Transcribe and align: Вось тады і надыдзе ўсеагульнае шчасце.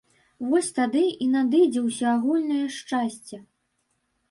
Вось 0.53 0.69
тады 0.79 1.03
і 1.25 1.27
надыдзе 1.35 1.85
ўсеагульнае 1.85 2.65
шчасце. 2.79 3.43